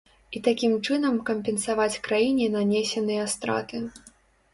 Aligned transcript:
І 0.37 0.39
такім 0.45 0.71
чынам 0.87 1.19
кампенсаваць 1.29 2.01
краіне 2.07 2.47
нанесеныя 2.55 3.29
страты. 3.35 3.83